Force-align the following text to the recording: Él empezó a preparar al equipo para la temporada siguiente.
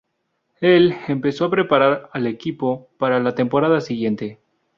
Él 0.61 0.95
empezó 1.07 1.45
a 1.45 1.51
preparar 1.51 2.09
al 2.11 2.25
equipo 2.25 2.89
para 2.97 3.19
la 3.19 3.35
temporada 3.35 3.81
siguiente. 3.81 4.39